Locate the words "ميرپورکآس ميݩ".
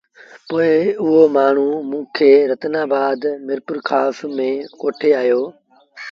3.47-4.65